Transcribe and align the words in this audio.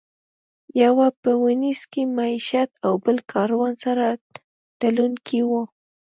یو 0.81 0.95
په 1.21 1.31
وینز 1.43 1.79
کې 1.91 2.01
مېشت 2.15 2.69
او 2.85 2.93
بل 3.03 3.17
کاروان 3.31 3.73
سره 3.83 4.05
تلونکی 4.79 5.41
و. 5.49 5.51